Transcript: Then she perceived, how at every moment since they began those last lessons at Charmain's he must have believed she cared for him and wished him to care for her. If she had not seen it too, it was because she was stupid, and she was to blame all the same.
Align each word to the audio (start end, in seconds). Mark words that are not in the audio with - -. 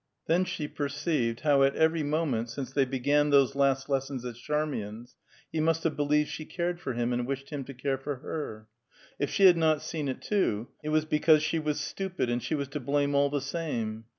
Then 0.25 0.45
she 0.45 0.67
perceived, 0.67 1.41
how 1.41 1.61
at 1.61 1.75
every 1.75 2.01
moment 2.01 2.49
since 2.49 2.71
they 2.71 2.85
began 2.85 3.29
those 3.29 3.53
last 3.55 3.87
lessons 3.87 4.25
at 4.25 4.33
Charmain's 4.33 5.15
he 5.51 5.59
must 5.59 5.83
have 5.83 5.95
believed 5.95 6.27
she 6.27 6.43
cared 6.43 6.79
for 6.81 6.93
him 6.93 7.13
and 7.13 7.27
wished 7.27 7.51
him 7.51 7.63
to 7.65 7.73
care 7.75 7.99
for 7.99 8.15
her. 8.15 8.65
If 9.19 9.29
she 9.29 9.45
had 9.45 9.57
not 9.57 9.83
seen 9.83 10.07
it 10.07 10.19
too, 10.19 10.69
it 10.83 10.89
was 10.89 11.05
because 11.05 11.43
she 11.43 11.59
was 11.59 11.79
stupid, 11.79 12.31
and 12.31 12.41
she 12.41 12.55
was 12.55 12.69
to 12.69 12.79
blame 12.79 13.13
all 13.13 13.29
the 13.29 13.41
same. 13.41 14.05